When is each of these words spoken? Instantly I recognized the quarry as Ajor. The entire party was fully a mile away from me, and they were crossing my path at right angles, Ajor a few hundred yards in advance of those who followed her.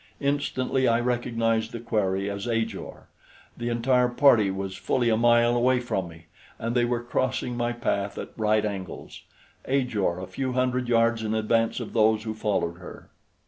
Instantly 0.19 0.87
I 0.87 0.99
recognized 0.99 1.73
the 1.73 1.79
quarry 1.79 2.27
as 2.27 2.47
Ajor. 2.47 3.07
The 3.55 3.69
entire 3.69 4.09
party 4.09 4.49
was 4.49 4.75
fully 4.75 5.09
a 5.11 5.15
mile 5.15 5.55
away 5.55 5.79
from 5.79 6.07
me, 6.07 6.25
and 6.57 6.73
they 6.73 6.85
were 6.85 7.03
crossing 7.03 7.55
my 7.55 7.71
path 7.71 8.17
at 8.17 8.31
right 8.35 8.65
angles, 8.65 9.21
Ajor 9.65 10.19
a 10.19 10.25
few 10.25 10.53
hundred 10.53 10.89
yards 10.89 11.21
in 11.21 11.35
advance 11.35 11.79
of 11.79 11.93
those 11.93 12.23
who 12.23 12.33
followed 12.33 12.79
her. 12.79 13.11